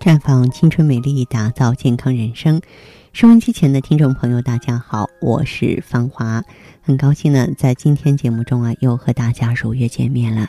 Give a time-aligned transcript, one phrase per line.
[0.00, 2.60] 绽放青春美丽，打造健康人生。
[3.12, 6.40] 收音机前的听众朋友，大家好，我是芳华，
[6.80, 10.46] 很高兴呢，在今天节目中啊，又和大家如约见面了。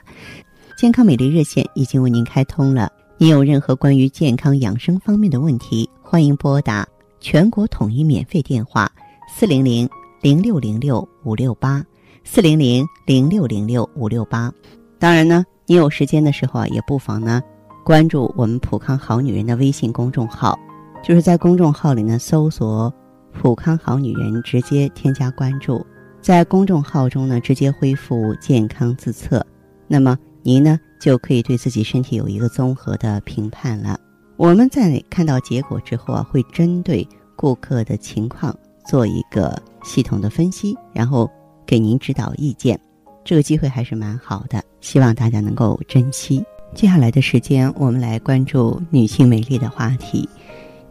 [0.78, 6.88] 健康美丽热线已经为您开通了，您有任何关于健康养生方面的问题，欢迎拨打
[7.20, 8.90] 全国统一免费电话
[9.28, 9.90] 四零零
[10.22, 11.84] 零六零六五六八
[12.24, 14.54] 四零零零六零六五六八。
[15.00, 17.42] 当然呢，你有时间的时候啊，也不妨呢。
[17.90, 20.56] 关注我们普康好女人的微信公众号，
[21.04, 22.94] 就是在公众号里呢搜索
[23.34, 25.84] “普康好女人”，直接添加关注，
[26.22, 29.44] 在公众号中呢直接恢复健康自测，
[29.88, 34.00] 那么您呢就可以对自己身体有一个综合的评判了。
[34.38, 37.04] 我们在看到结果之后啊，会针对
[37.36, 38.56] 顾客的情况
[38.88, 41.28] 做一个系统的分析，然后
[41.66, 42.80] 给您指导意见。
[43.26, 46.46] 这个机会还是蛮好的，希望大家能够珍惜。
[46.76, 50.30] 接下来的时间，我们来关注女性美丽的话题。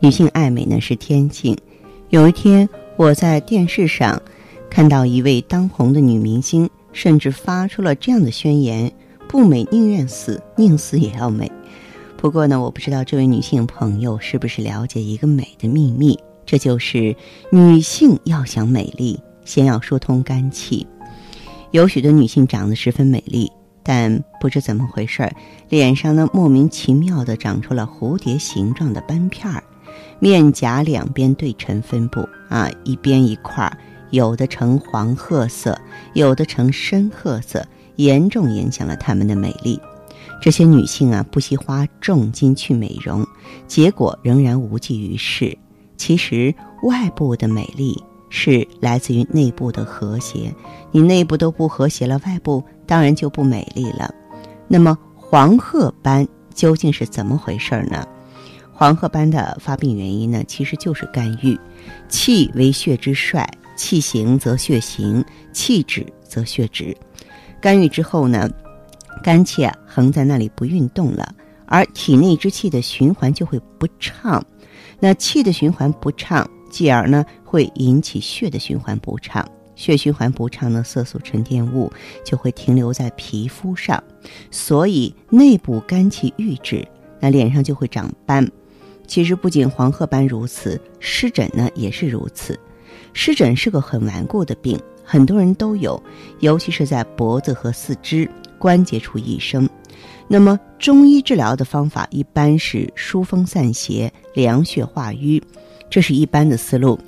[0.00, 1.56] 女性爱美呢是天性。
[2.10, 4.20] 有一天，我在电视上
[4.68, 8.92] 看到一位当红的女明星，甚至发出了这样的宣言
[9.28, 11.50] ：“不美宁愿死，宁死也要美。”
[12.18, 17.14] 不过呢，我不知道这位女性朋友是不是了解一个美的秘密，这就是
[17.50, 20.86] 女性要想美丽，先要疏通肝气。
[21.70, 23.50] 有许多女性长得十分美丽。
[23.88, 25.32] 但不知怎么回事儿，
[25.70, 29.64] 脸上呢莫名其妙的长出了蝴蝶形状的斑片儿，
[30.18, 33.78] 面颊两边对称分布啊，一边一块儿，
[34.10, 35.80] 有的呈黄褐色，
[36.12, 37.66] 有的呈深褐色，
[37.96, 39.80] 严重影响了她们的美丽。
[40.42, 43.26] 这些女性啊，不惜花重金去美容，
[43.66, 45.56] 结果仍然无济于事。
[45.96, 47.96] 其实，外部的美丽
[48.30, 50.54] 是来自于内部的和谐，
[50.90, 52.62] 你内部都不和谐了，外部。
[52.86, 54.14] 当然就不美丽了。
[54.66, 58.02] 那么黄褐斑究竟是怎么回事呢？
[58.72, 61.58] 黄褐斑的发病原因呢，其实就是肝郁。
[62.08, 65.22] 气为血之帅，气行则血行，
[65.52, 66.96] 气止则血止。
[67.60, 68.48] 肝郁之后呢，
[69.22, 71.34] 肝气啊横在那里不运动了，
[71.66, 74.42] 而体内之气的循环就会不畅。
[74.98, 79.48] 那气的循环不畅，继而呢会引起血的循环不畅。
[79.74, 81.92] 血循环不畅呢，色素沉淀物
[82.24, 84.02] 就会停留在皮肤上，
[84.50, 86.84] 所以内部肝气郁滞，
[87.20, 88.50] 那脸上就会长斑。
[89.06, 92.58] 其实不仅黄褐斑如此，湿疹呢也是如此。
[93.12, 96.02] 湿疹是个很顽固的病，很多人都有，
[96.40, 99.68] 尤其是在脖子和四肢关节处易生。
[100.26, 105.42] 那么中医治疗的方法一般是疏风散邪、凉血化瘀，
[105.90, 106.98] 这是一般的思路。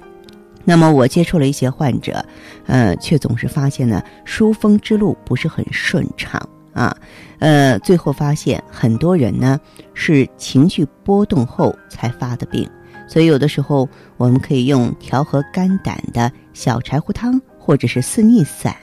[0.62, 2.24] 那么我接触了一些患者，
[2.66, 6.40] 呃，却总是发现呢，疏风之路不是很顺畅
[6.74, 6.94] 啊，
[7.38, 9.58] 呃，最后发现很多人呢
[9.94, 12.68] 是情绪波动后才发的病，
[13.08, 13.88] 所以有的时候
[14.18, 18.76] 我们可以用调和肝胆的小柴胡汤或者是四逆散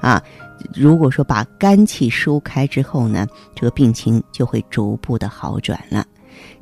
[0.00, 0.22] 啊，
[0.74, 6.06] 如果说把肝气疏开之后呢，这个病情就会逐步的好转了。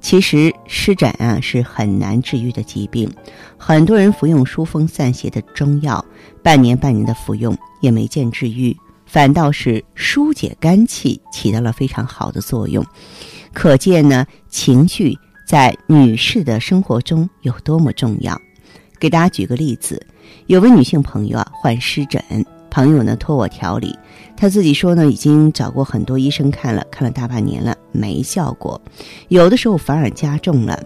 [0.01, 3.09] 其实湿疹啊是很难治愈的疾病，
[3.57, 6.05] 很多人服用疏风散邪的中药，
[6.43, 12.85] 半年半年的服用也没见治愈，反倒是疏解肝气起到了非常好的作用。
[13.53, 15.17] 可见呢，情绪
[15.47, 18.41] 在女士的生活中有多么重要。
[18.99, 20.05] 给大家举个例子，
[20.47, 22.23] 有位女性朋友啊患湿疹。
[22.73, 23.95] 朋友呢托我调理，
[24.35, 28.81] 他自己说呢已经找过很多医生看了，看了大半年了没效果，
[29.29, 30.83] 有的时候反而加重了。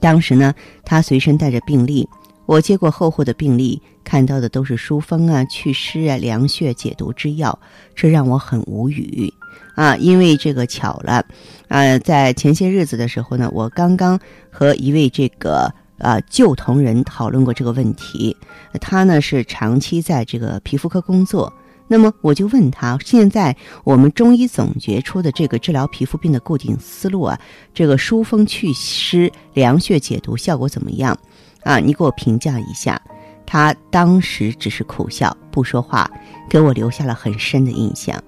[0.00, 2.08] 当时呢他随身带着病历，
[2.46, 7.58] 我接过厚厚的病历，看到的都是疏风啊、祛湿啊、凉血解毒之药，
[7.96, 9.34] 这让我很无语
[9.74, 9.96] 啊！
[9.96, 11.24] 因为这个巧了，
[11.66, 14.16] 啊，在前些日子的时候呢，我刚刚
[14.50, 15.74] 和一位这个。
[15.98, 18.36] 啊，旧同仁讨论过这个问题，
[18.80, 21.52] 他呢是长期在这个皮肤科工作。
[21.90, 27.40] 那么我就问他，现在我们中医总结出的这个治疗皮肤病的固定思路啊，
[27.72, 31.18] 这个疏风祛湿、凉血解毒效果怎么样？
[31.62, 33.00] 啊，你给我评价一下。
[33.46, 36.10] 他当时只是苦笑不说话，
[36.50, 38.22] 给我留下了很深的印象。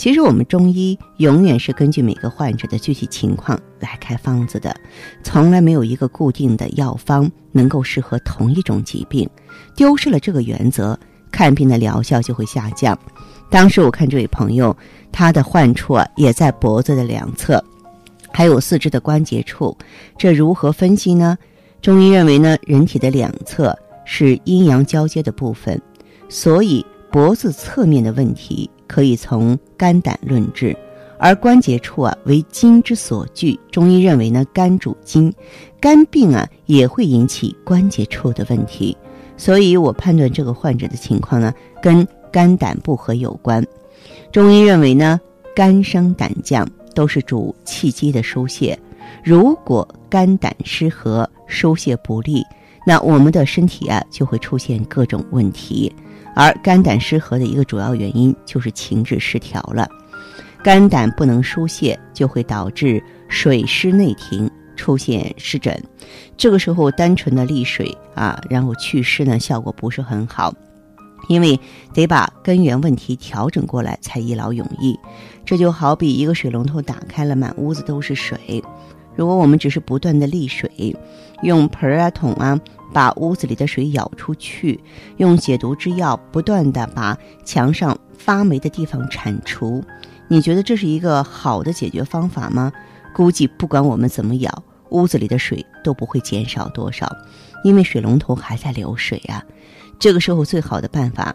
[0.00, 4.74] 其实我们中医永远是根据每个患者的具体情况来开方子的，
[5.22, 9.28] 从来没有一个固定的药方能够适合同一种疾病。
[9.76, 10.98] 丢失了这个原则，
[11.30, 12.98] 看病的疗效就会下降。
[13.50, 14.74] 当时我看这位朋友，
[15.12, 17.62] 他的患处啊也在脖子的两侧，
[18.32, 19.76] 还有四肢的关节处，
[20.16, 21.36] 这如何分析呢？
[21.82, 25.78] 中医认为呢，人体的两侧是阴阳交接的部分，
[26.30, 26.82] 所以
[27.12, 28.70] 脖子侧面的问题。
[28.90, 30.76] 可以从肝胆论治，
[31.16, 33.56] 而关节处啊为筋之所聚。
[33.70, 35.32] 中医认为呢，肝主筋，
[35.80, 38.96] 肝病啊也会引起关节处的问题。
[39.36, 43.64] 所以我判断这个患者的情况呢，跟肝胆不和有关。
[44.32, 45.20] 中医认为呢，
[45.54, 48.76] 肝升胆降都是主气机的疏泄。
[49.22, 52.44] 如果肝胆失和，疏泄不利，
[52.86, 55.92] 那我们的身体啊就会出现各种问题。
[56.36, 59.88] 而肝胆失和的一个主要原因就是情志失调了，
[60.62, 65.76] 肝胆不能疏泄，就会导致水湿内停，出现湿疹。
[66.36, 70.54] 这个时候，单纯的利水啊，然后祛湿呢，效果不是很好，
[71.28, 71.58] 因为
[71.92, 74.98] 得把根源问题调整过来才一劳永逸。
[75.44, 78.62] 这就好比一个水龙头打开了，满屋子都是水。
[79.16, 80.96] 如果我们只是不断的沥水，
[81.42, 82.58] 用盆啊桶啊
[82.92, 84.78] 把屋子里的水舀出去，
[85.18, 89.82] 用解毒之药不断的把墙上发霉的地方铲除，
[90.28, 92.72] 你觉得这是一个好的解决方法吗？
[93.14, 94.50] 估计不管我们怎么舀，
[94.90, 97.10] 屋子里的水都不会减少多少，
[97.64, 99.44] 因为水龙头还在流水啊。
[99.98, 101.34] 这个时候最好的办法，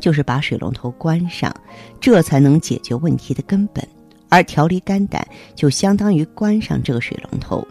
[0.00, 1.54] 就是把水龙头关上，
[2.00, 3.86] 这才能解决问题的根本。
[4.34, 7.66] 而调理肝胆就相当于关上这个水龙头。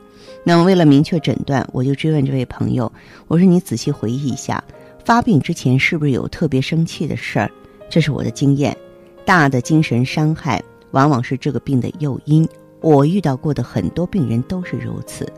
[0.46, 2.90] 那么，为了明确诊断，我就追问这位朋友
[3.28, 4.64] ：“我说你仔细回忆一下，
[5.04, 7.52] 发病之前是不是有特别生气的事儿？”
[7.90, 8.76] 这是我的经验，
[9.26, 12.48] 大的精神伤害往往是这个病的诱因。
[12.80, 15.30] 我遇到过的很多病人都是如此。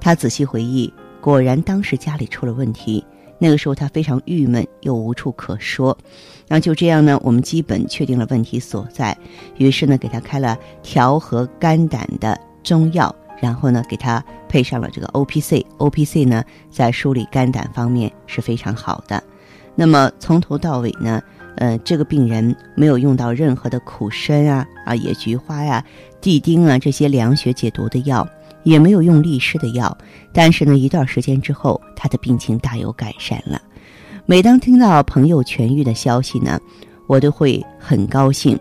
[0.00, 3.04] 他仔细回忆，果然当时家里出了问题。
[3.38, 5.96] 那个时候他非常郁闷，又无处可说。
[6.48, 9.16] 那就这样呢，我们基本确定了问题所在，
[9.58, 15.64] 于是呢，给他开了调和肝胆的中药，然后呢，给他配上了这个 O P C。
[15.76, 19.22] O P C 呢，在梳理肝胆方面是非常好的。
[19.74, 21.22] 那么从头到尾呢，
[21.56, 25.84] 呃，这个病人没有用到任何的苦参啊、啊野菊花呀、
[26.20, 28.26] 地丁啊这些凉血解毒的药。
[28.64, 29.96] 也没有用利湿的药，
[30.32, 33.60] 但是呢，一段时间之后，他的病情大有改善了。
[34.26, 36.60] 每当听到朋友痊愈的消息呢，
[37.06, 38.58] 我都会很高兴。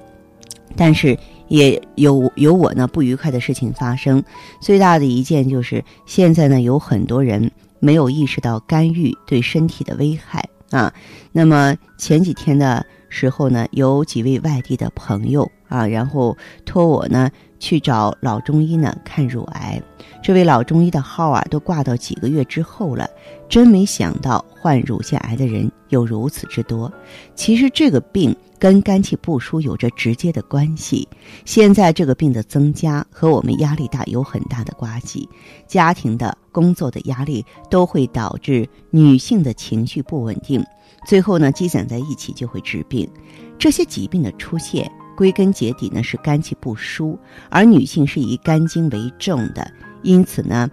[0.76, 1.18] 但是
[1.48, 4.24] 也有有我呢不愉快的事情发生。
[4.62, 10.94] 最大的一件就是，现在呢有很多人没有意识到干预对身体的危害啊。
[11.32, 17.30] 那么前几天的时候呢，有几位外地的朋友啊，然后托我呢。
[17.60, 19.82] 去找老中医呢看乳癌，
[20.24, 23.10] 这位老中医的号啊都挂到几个月之后了，
[23.50, 26.92] 真没想到患乳腺癌的人有如此之多。
[27.36, 31.08] 其实这个病跟肝气不舒有着直接的关系。
[31.46, 35.28] 现在这个病的增加和我们压力大有很大的关系，
[35.68, 40.64] 家庭的工作的压力都会导致女性的情绪不稳定，
[41.08, 43.10] 最后呢积攒在一起就会治病。
[43.58, 44.92] 这些疾病的出现。
[45.18, 47.18] 归根结底呢是肝气不舒，
[47.50, 49.70] 而女性是以肝经为重的，
[50.04, 50.70] 因此呢，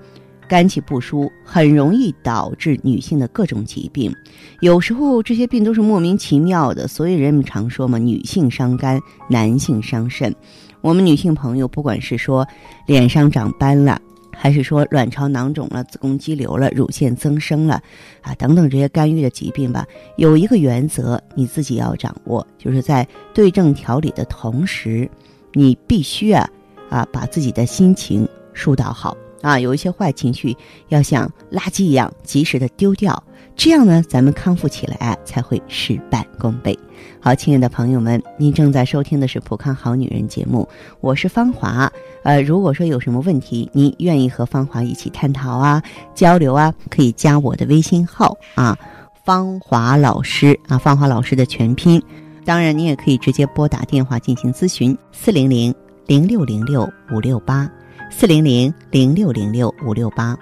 [0.46, 4.14] 肝气不舒很容易导致女性的各种疾病。
[4.60, 9.00] 有时候这些病都是莫名其妙的，所以人们常说嘛，女性伤肝，
[9.30, 10.34] 男性伤肾。
[10.82, 12.46] 我们女性朋友，不管是说
[12.86, 13.98] 脸上长斑了。
[14.44, 17.82] 还是说卵巢囊肿了、子宫肌瘤了、乳腺增生了，
[18.20, 19.86] 啊，等等这些干预的疾病吧，
[20.18, 25.10] 有一个原则你自己要掌握，就是在对症调理的同时，
[25.54, 26.46] 你必须啊
[26.90, 30.54] 啊把自己的心情疏导好啊，有一些坏情绪
[30.88, 33.24] 要像垃圾一样及时的丢掉。
[33.56, 36.78] 这样呢，咱们康复起来才会事半功倍。
[37.18, 40.68] 好，亲爱的朋友们，您正在收听的是《普康好女人》节目，
[41.00, 41.90] 我是芳华。
[42.24, 45.80] 呃，如果说有什么问题，您愿意和芳华一起探讨啊、
[46.14, 48.76] 交流啊，可以加我的微信号啊，
[49.24, 52.02] 芳华老师啊，芳华老师的全拼。
[52.46, 55.74] 当然，您也可以直接拨打电话进行咨询：四零零
[56.06, 57.70] 零六零六五六八，
[58.10, 60.36] 四零零零六零六五六八。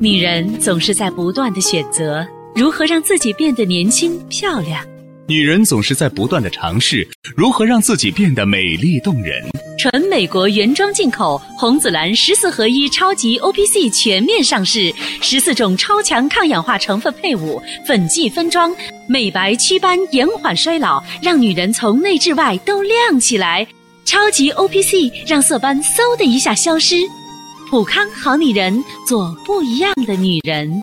[0.00, 4.84] 女人总是在不断的选择如何让自己变得年轻漂亮，
[5.28, 7.06] 女人总是在不断的尝试
[7.36, 9.46] 如何让自己变得美丽动人。
[9.78, 18.74] 纯美国原装进口红紫蓝十四合一超级 O P C 全面上市，十四种超强抗氧化成分配伍，粉剂分装，
[19.06, 23.66] 美白祛斑，延缓衰老，让女人从内至外都亮起来。
[24.06, 26.96] 超级 O P C 让色斑嗖的一下消失。
[27.70, 30.82] 普康好女人，做不一样的女人。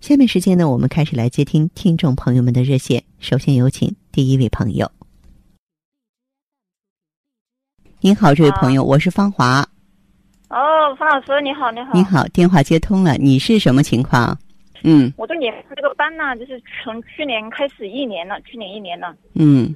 [0.00, 3.04] 下面时间呢，我们开始来接听听众朋友们的热线。
[3.18, 4.90] 首先有请第一位朋友。
[8.00, 9.60] 您好，这位朋友，我是芳华。
[10.48, 11.92] 哦，方老师，你好，你好。
[11.92, 14.38] 你好，电话接通了，你是什么情况？
[14.84, 19.14] 嗯，我这年这个斑呢，就是从去年开始一年了，去年一年了。
[19.34, 19.74] 嗯，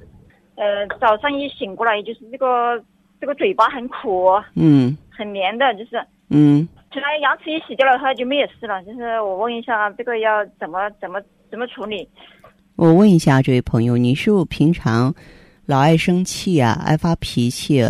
[0.55, 2.83] 呃，早上一醒过来，就是这个
[3.21, 8.81] 这个嘴巴很苦，嗯很黏的，就是嗯，起来牙齿一洗掉了，它就没有事了。
[8.83, 11.21] 就是我问一下，这个要怎么怎么
[11.51, 12.07] 怎么处理？
[12.77, 15.13] 我问一下这位朋友，你是不是平常
[15.65, 17.83] 老爱生气啊，爱发脾气，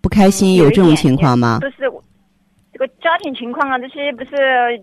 [0.00, 1.58] 不开心，嗯有这种情况吗？
[1.60, 2.00] 不是我
[2.72, 4.30] 这个家庭情况啊，这些不是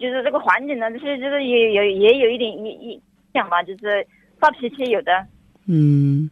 [0.02, 3.02] 就是这个环境呢，这些就是也有也有一点一一
[3.34, 4.06] 讲吧，就是
[4.38, 5.12] 发脾气有的。
[5.68, 6.30] 嗯，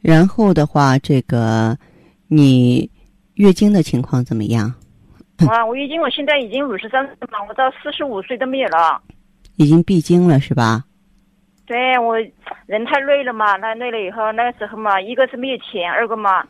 [0.00, 1.78] 然后的话，这个
[2.26, 2.90] 你
[3.34, 4.74] 月经的情况怎么样？
[5.48, 9.00] 啊，我已经我现在已经五十三岁了，我到四十五岁都没有了。
[9.56, 10.84] 已经闭经了是吧？
[11.66, 12.16] 对我
[12.66, 16.44] 人太累了嘛，那累了以后，那个时候嘛，一个是没有钱，二个嘛，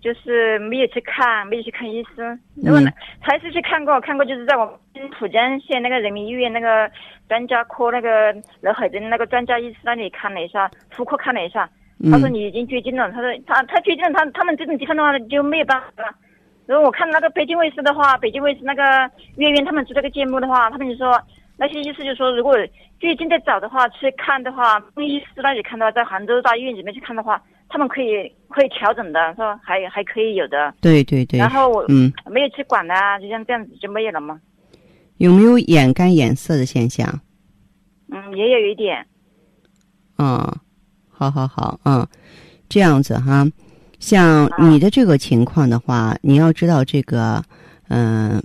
[0.00, 2.38] 就是没有去看，没有去看医生。
[2.54, 6.88] 如果呢，还是去看过，看过就是在我们浦江县那个人民医院那个
[7.28, 11.68] 专家科那个娄海珍那个专家医师那里看了一下，妇科看了一下，
[12.12, 16.14] 他说嗯你已经绝经了，他说他他绝经了，他他们这种地方的话就没有办法了。
[16.70, 18.82] 如果我看那个北京卫视的话，北京卫视那个
[19.34, 21.20] 月月他们做这个节目的话，他们就说
[21.56, 22.54] 那些意思就是说，如果
[23.00, 30.72] 最近再早的话去看的话，中医师那里看的话，在杭州大医院里面去看的话，他们可以可以调整的，说还还可以有的。
[30.80, 34.40] 对对对然，后我嗯，没有去管它，就像这样子就没有了嘛。
[35.16, 37.20] 有没有眼干眼涩的现象？
[38.12, 39.04] 嗯，也有一点。
[40.18, 40.38] 嗯，
[41.08, 42.06] 好好好，嗯，
[42.68, 43.44] 这样子哈，
[44.00, 47.40] 像你的这个情况的话，你要知道这个，
[47.88, 48.42] 嗯、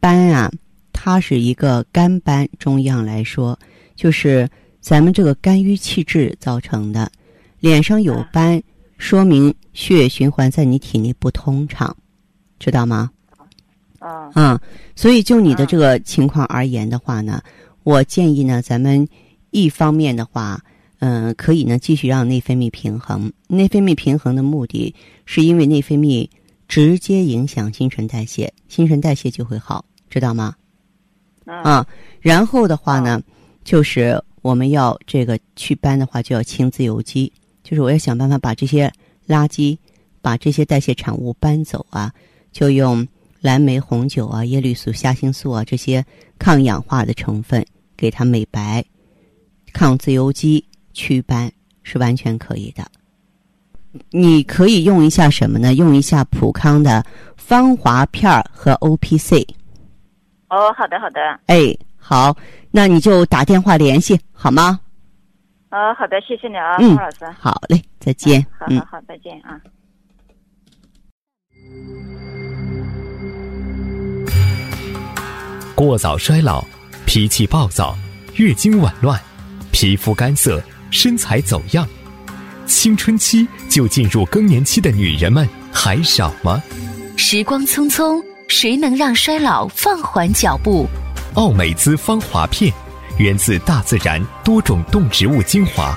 [0.00, 0.50] 斑啊，
[0.92, 3.58] 它是一个肝斑，中医上来说，
[3.94, 4.46] 就是
[4.80, 7.10] 咱们这个肝郁气滞造成的。
[7.60, 8.62] 脸上有斑，
[8.98, 11.96] 说明血液循环在你体内不通畅，
[12.58, 13.10] 知道吗？
[14.00, 14.60] 嗯啊，
[14.94, 17.40] 所以就你的这个情况而言的话呢，
[17.82, 19.06] 我建议呢，咱们
[19.50, 20.60] 一方面的话，
[21.00, 23.32] 嗯、可以呢继续让内分泌平衡。
[23.46, 26.28] 内分泌平衡的目的是因为内分泌
[26.66, 30.54] 直接影响新陈代谢，新陈代谢就会好，知道吗？
[31.46, 31.86] 嗯啊，
[32.20, 33.22] 然后的话呢，
[33.64, 38.92] 就是我们要这个祛斑的话，就要清自由基，就是我要想办法把这些
[39.26, 39.78] 垃圾、
[40.20, 42.12] 把这些代谢产物搬走啊，
[42.52, 43.06] 就用
[43.40, 46.04] 蓝莓红酒啊、叶绿素、虾青素啊这些
[46.38, 47.64] 抗氧化的成分
[47.96, 48.84] 给它美白、
[49.72, 50.62] 抗自由基、
[50.98, 51.50] 祛斑
[51.84, 52.82] 是完全可以的。
[54.10, 55.74] 你可以用一下什么呢？
[55.74, 57.04] 用一下普康的
[57.36, 59.46] 芳华片儿和 O P C。
[60.48, 61.20] 哦，好的好的。
[61.46, 62.36] 哎，好，
[62.72, 64.80] 那你就打电话联系好吗？
[65.70, 67.24] 哦，好的，谢谢你啊，嗯老师。
[67.38, 68.44] 好嘞，再见。
[68.66, 68.98] 嗯好好。
[68.98, 69.60] 好，再见啊。
[75.74, 76.64] 过早衰老、
[77.06, 77.96] 脾气暴躁、
[78.34, 79.18] 月经紊乱、
[79.70, 81.86] 皮肤干涩、身材走样，
[82.66, 86.62] 青春期就进入更年期的女人们还少吗？
[87.16, 90.86] 时光匆匆，谁能让衰老放缓脚步？
[91.34, 92.72] 奥美姿芳华片，
[93.18, 95.96] 源自大自然多种动植物精华，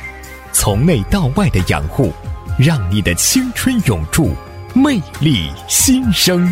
[0.52, 2.12] 从内到外的养护，
[2.60, 4.36] 让你的青春永驻，
[4.74, 6.52] 魅力新生。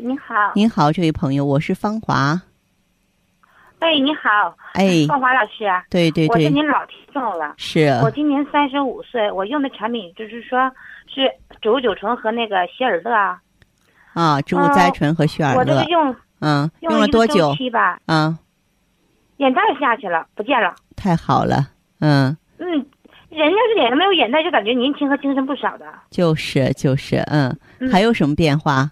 [0.00, 2.40] 你好，您好，这位朋友，我是芳华。
[3.80, 7.54] 哎，你好，哎，芳华老师啊，对对对，我是您老听众了。
[7.56, 10.70] 是我今年三十五岁，我用的产品就是说
[11.08, 11.28] 是
[11.60, 13.40] 植物九醇和那个希尔乐啊。
[14.14, 17.52] 啊，植物甾醇和希尔乐我这个，用嗯，用用了多久？
[17.56, 18.38] 期吧，啊，
[19.38, 20.76] 眼袋下去了，不见了。
[20.94, 22.68] 太好了，嗯嗯，
[23.30, 25.86] 人要是脸上没有眼袋，就感觉年轻和精神不少的。
[26.08, 28.88] 就是就是，嗯，嗯还有什么变化？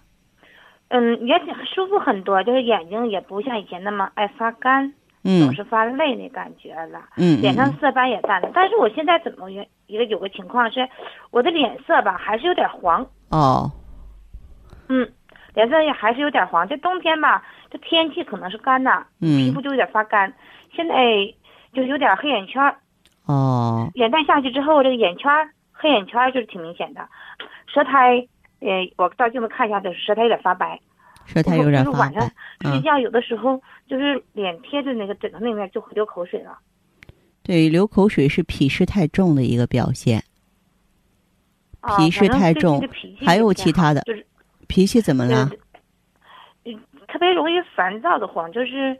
[0.89, 5.41] 嗯，也挺舒服很多，就是眼睛也不像以前那么爱发干，嗯。
[5.41, 7.01] 总是发累那感觉了。
[7.17, 10.87] 嗯，脸上嗯色斑也淡了，但是我现在怎么原一个有个情况是，
[11.31, 13.69] 我的脸色吧还是有点黄，哦，
[14.87, 15.11] 嗯，
[15.53, 16.67] 脸色也还是有点黄。
[16.67, 20.33] 这冬天吧，这天气可能是干呐，皮嗯肤就有点发干。
[20.73, 20.95] 现在
[21.73, 22.75] 就是有点黑眼圈儿，
[23.25, 25.29] 哦，眼袋下去之后，这个眼圈
[25.73, 27.07] 黑眼圈就是挺明显的，
[27.67, 28.27] 舌苔，
[28.59, 30.79] 呃，我照镜子看一下，就是舌苔有点发白。
[31.25, 36.57] 舌苔有点发就是晚上睡觉有的时候就是脸贴着那个枕头那面就会流口水了。
[37.43, 40.23] 对，流口水是脾湿太重的一个表现。
[41.81, 42.81] 啊脾湿太重
[43.25, 44.25] 还有其他的就是
[44.67, 45.49] 脾气怎么了？
[46.65, 48.97] 嗯特别容易烦躁的慌，就是，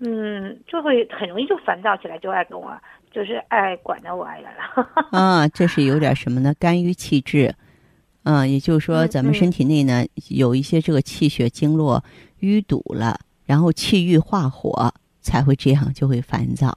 [0.00, 2.76] 嗯，就会很容易就烦躁起来，就爱跟我，
[3.12, 4.88] 就是爱管着我来了。
[5.16, 6.52] 啊，这是有点什么呢？
[6.58, 7.54] 肝郁气滞，
[8.24, 12.04] 嗯，也就是说，咱们身体内呢有一些这个气血经络
[12.40, 16.76] 淤堵了，然后气郁化火，才会这样，就会烦躁。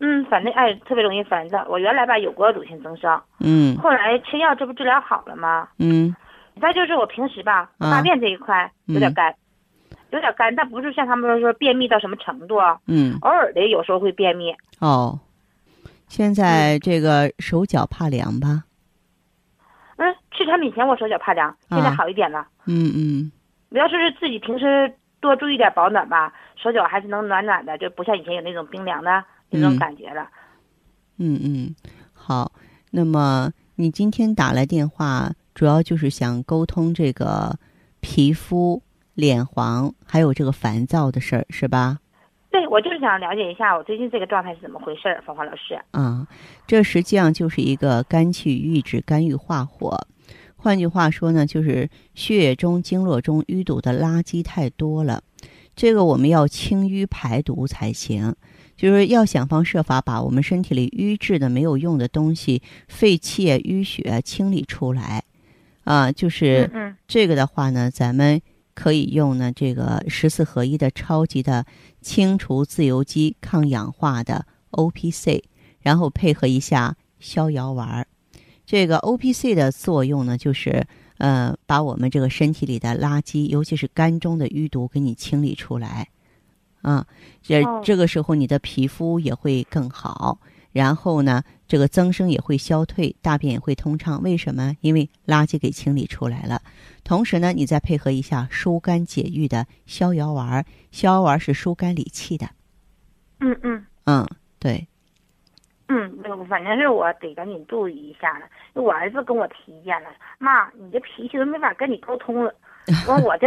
[0.00, 1.66] 嗯，反正哎，特别容易烦躁。
[1.68, 5.68] 我原来吧有过乳腺增生，嗯后来吃药，这不治疗好了吗？
[5.78, 6.14] 嗯
[6.60, 9.34] 再就是我平时吧，啊大便这一块有点嗯干，
[10.10, 14.54] 有点干，但不是像他们说便秘到什么程度啊，嗯，偶尔的有时候会便秘。
[14.78, 15.18] 哦，
[16.08, 18.64] 现嗯在这个手脚怕凉吧？
[19.96, 22.46] 嗯，吃产品前我手脚怕凉，现在啊好一点了。
[22.66, 23.32] 嗯嗯
[23.70, 30.28] 我要是自己平时多注意点保暖吧，手脚还是能暖暖的，就不像以前有那种冰凉的那种嗯感觉了。
[31.18, 31.74] 嗯嗯，
[32.12, 32.52] 好。
[32.90, 37.58] 那么你今天打来电话，主要就是想沟通这个
[38.00, 38.82] 皮肤、
[39.14, 41.98] 脸黄，还有这个烦躁的事儿，是吧？
[42.54, 45.76] 对，我就是想了解一下我最近这个状态是怎么回事儿，芳华老师。
[45.90, 46.24] 啊，
[46.68, 50.06] 这实际上就是一个肝气郁滞、肝郁化火。
[50.54, 55.20] 换句话说呢，就是血液中、经络中淤堵的垃圾太多了，
[55.74, 58.32] 这个我们要清淤排毒才行。
[58.76, 65.24] 就是要想方设法把我们身体里淤滞的、没有用的东西、废气啊、淤血啊清理出来。
[65.82, 68.40] 啊，就是嗯这个的话呢，咱们
[68.74, 71.64] 可以用呢这个十四合一的超级的
[72.00, 75.44] 清除自由基、抗氧化的 O P C，
[75.80, 78.06] 然后配合一下逍遥丸儿。
[78.66, 80.86] 这个 O P C 的作用呢，就是
[81.18, 86.08] 呃把我们这个身体里的垃圾，尤其是肝中的淤毒，给你清理出来。
[86.82, 87.06] 啊，
[87.42, 90.38] 这哦这个时候你的皮肤也会更好，
[90.74, 94.20] 然后呢，这个增生也会消退，大便也会通畅。
[94.22, 94.74] 为什么？
[94.80, 96.60] 因为垃圾给清理出来了。
[97.04, 102.48] 同时呢，你再配合一下疏肝解郁的逍遥丸，逍遥丸是疏肝理气的。
[103.38, 104.26] 嗯嗯嗯，
[104.58, 104.86] 对，
[105.88, 108.46] 嗯，那个反正是我得赶紧注意一下了。
[108.74, 110.08] 我儿子跟我提意见了，
[110.38, 112.52] 妈，你这脾气都没法跟你沟通了。
[113.06, 113.46] 完 我这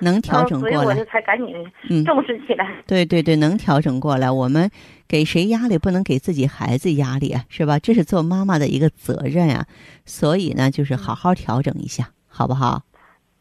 [0.00, 1.04] 能调整过来呃 所以我就。
[1.10, 1.54] 才赶紧
[1.90, 2.82] 嗯，重视起来。
[2.86, 4.30] 对对对，能调整过来。
[4.30, 4.70] 我们
[5.08, 7.78] 给谁压力，不能给自己孩子压力啊，是吧？
[7.78, 9.66] 这是做妈妈的一个责任啊。
[10.04, 12.82] 所以呢，就是好好调整一下，好不好？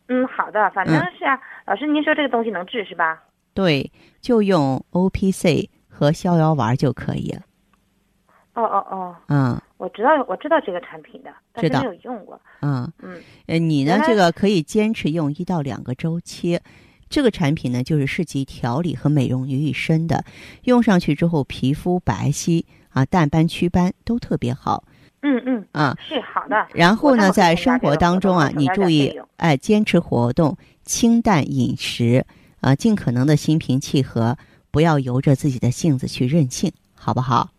[0.08, 1.40] 嗯，好的，反正是啊。
[1.66, 3.24] 老师，您说这个东西能治是吧？
[3.54, 7.42] 对，就用 O P C 和逍遥丸就可以了。
[8.54, 12.40] 哦哦哦，嗯我知道，我知道这个产品的，但是没有用过。
[12.62, 16.60] 嗯，嗯呃，你呢这个可以坚持用一到两个周期。
[17.10, 20.24] 这个产品呢，就是适集调理和美容于一身的，
[20.64, 24.84] 用上去之后，皮肤白皙啊，淡斑祛斑都特别好
[25.22, 25.98] 嗯嗯，啊。
[26.08, 26.68] 是好的。
[26.74, 32.26] 然后呢，在生活当中啊，你注意哎，坚持活动，清淡饮食
[32.60, 34.38] 啊，尽可能的心平气和，
[34.72, 37.50] 不要由着自己的性子去任性，好不好？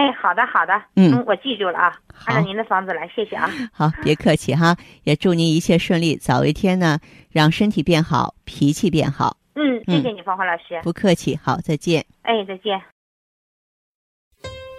[0.00, 3.50] 哎，好的好的，嗯我记住了啊，好按照您的方子来，谢谢啊。
[3.70, 6.98] 好，别客气哈，也祝您一切顺利，早一天呢，
[7.30, 9.36] 让身体变好，脾气变好。
[9.56, 10.80] 嗯，谢谢你，芳华老师。
[10.82, 12.02] 不客气，好，再见。
[12.22, 12.80] 哎，再见。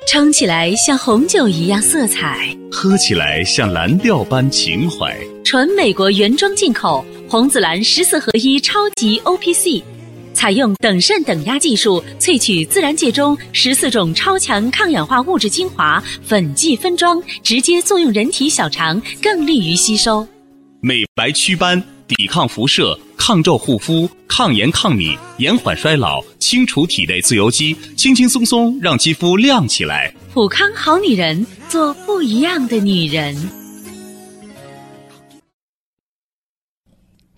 [0.08, 5.16] 撑起来像红酒一样色彩，喝起来像蓝调般情怀。
[5.46, 9.84] 纯美国原装进口红紫蓝十四合一超级 O P C，
[10.42, 20.28] 采用等渗等压技术萃取自然界中十四种超强抗氧化物质精华，粉剂分装，直接作用人体小肠，更利于吸收。
[20.82, 30.12] 美白祛斑，抵抗辐射，抗皱护肤，抗炎抗敏，延缓衰老，清除体内自由基，轻轻松松让肌肤亮起来。
[30.34, 33.38] 普康好女人，做不一样的女人。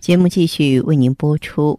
[0.00, 1.78] 节目继续为您播出。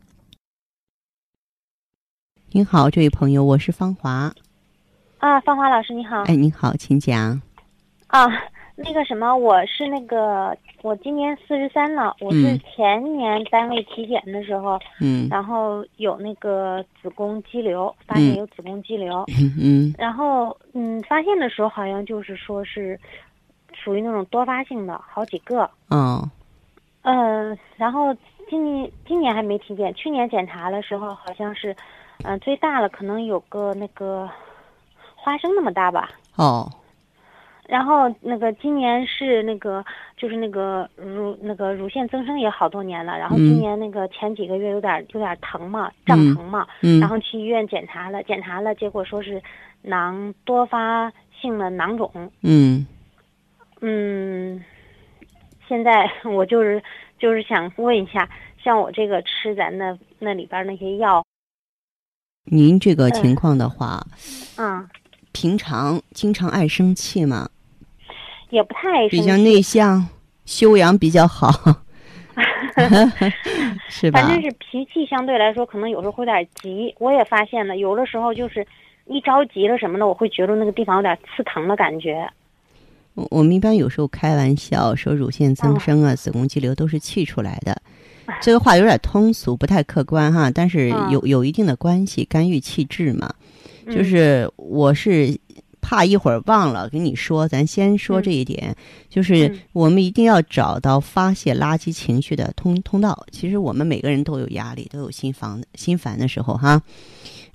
[2.53, 4.29] 您好，这位朋友，我是芳华。
[5.19, 6.23] 啊，芳华老师你好。
[6.23, 7.41] 哎，您好，请讲。
[8.07, 8.27] 啊，
[8.75, 22.99] 那个什么，我是那个，我今年四十三了，我是前年单位体检的时候，嗯，然后有那个子宫肌瘤，发现有子宫肌瘤， 嗯嗯，然后嗯，发现的时候好像就是说是
[23.73, 25.71] 属于那种多发性的，好几个。
[25.87, 26.29] 哦。
[27.03, 28.13] 嗯，然后
[28.49, 31.75] 今年今年还没体检，去年检查的时候好像是，
[32.23, 34.29] 嗯，最大了可能有个那个
[35.15, 36.09] 花生那么大吧。
[36.35, 36.69] 哦。
[37.67, 39.85] 然后那个今年是那个
[40.17, 46.67] 就是那个乳那个乳腺增生也好多年了，然后今年那个前几个月有点有点疼嘛，胀疼嘛，
[46.99, 49.41] 然后去医院检查了，检查了，结果说是
[49.83, 52.29] 囊多发性的囊肿。
[52.41, 52.85] 嗯。
[53.79, 54.61] 嗯。
[55.65, 56.83] 现在我就是
[57.17, 58.27] 就是想问一下，
[58.61, 61.25] 像我这个吃咱那那里边那些药，
[62.45, 64.05] 您这个情况的话，
[64.57, 64.87] 嗯，
[65.31, 67.49] 平常经常爱生气吗？
[68.49, 70.07] 也不太比较内向，
[70.45, 71.49] 修养比较好，
[73.87, 74.21] 是吧？
[74.21, 76.93] 反正是脾气相对来说，可能有时候会有点急。
[76.99, 78.65] 我也发现了，有的时候就是
[79.05, 82.29] 一着急了什么的，我会觉得那个地方有点刺疼的感觉。
[83.13, 87.81] 我我们一般有时候开玩笑说，乳腺增生啊、子宫肌瘤都是气出来的，
[88.41, 90.51] 这个话有点通俗，不太客观哈。
[90.51, 93.33] 但是有有一定的关系，肝郁气滞嘛。
[93.87, 95.35] 就是我是
[95.81, 98.75] 怕一会儿忘了跟你说，咱先说这一点，
[99.09, 103.25] 就是我们一定要找到发泄垃圾情绪的通通道。
[103.31, 106.81] 其实我们每个人都有压力，都有心烦心烦的时候哈。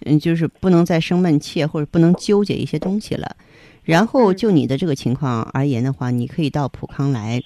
[0.05, 3.35] 嗯，就是不能再生闷气，或者不能纠结一些东西了。
[3.83, 7.41] 然后就你的这个情况而言的话，你可以到普康来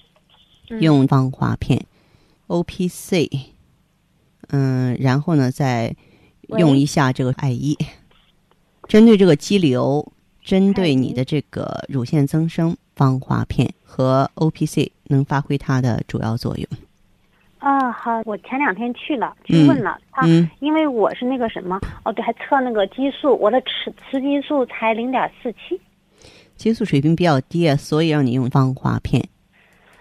[0.80, 1.80] 用芳华片
[2.64, 3.30] P C，
[4.48, 5.94] 嗯，然后呢再
[6.58, 7.76] 用一下这个艾依，
[8.88, 16.66] 针对这个肌瘤，针对你的这个乳腺增生，芳华片和 O P C 能发挥它的主要作用。
[17.60, 20.26] 啊，好，我前两天去了，去问了他，
[20.60, 25.78] 因为我是那个什么，哦对，还测那个激素，我的雌雌激素才零点四七。
[26.56, 29.28] 激素水平比较低，所以让你用芳华片。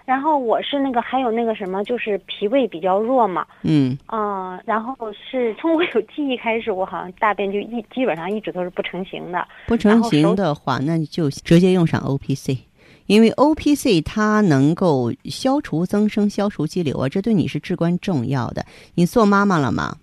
[0.09, 3.45] 然后我是那个还有那个什么，就是脾胃比较弱嘛。
[3.61, 3.95] 嗯。
[4.07, 9.47] 啊，然后是从我有记忆开始，我好像大便就一基本上一直都是不成形的。
[9.67, 12.57] 不成形的话，那你就直接用上 O P C，
[13.05, 18.65] 因为 O P C 它能够消除增生、消除肌瘤啊，这对你是至关重要的。
[18.95, 19.97] 你做妈妈了吗？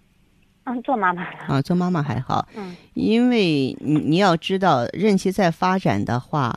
[0.67, 2.47] 嗯，做妈妈了啊，做妈妈还好。
[2.55, 6.57] 嗯，因为你你要知道，任期在发展的话，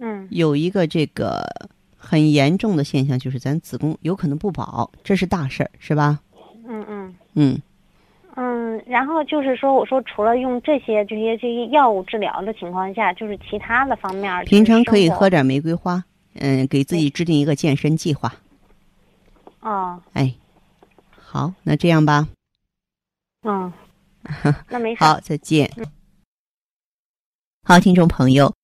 [0.00, 1.46] 嗯，有一个这个
[2.02, 6.18] 很严重的现象，就是咱子宫有可能不保，这是大事儿，是吧？
[6.66, 7.62] 嗯嗯嗯
[8.36, 16.02] 嗯，然后就是说，我说除了用这些这些这些药物治疗的情况下，就是其他的方面，平常可以喝点玫瑰花，
[16.34, 18.32] 嗯，给自己制定一个健身计划。
[19.60, 20.32] 哦，哎，
[21.18, 22.28] 好，那这样吧。
[23.42, 23.72] 嗯，
[24.70, 25.04] 那没事。
[25.04, 25.70] 好，再见。
[27.64, 28.54] 好，听众朋友，